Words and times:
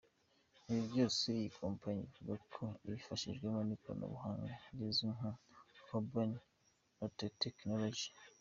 Ibi 0.69 0.81
byose 0.89 1.23
iyi 1.37 1.49
kompanyi 1.61 2.01
ivuga 2.07 2.35
ko 2.55 2.63
ibifashwamo 2.85 3.59
n’ikoranabuhanga 3.67 4.49
rizwi 4.77 5.07
nka 5.17 5.31
“carbon 5.87 6.29
nanotechnology”. 6.97 8.07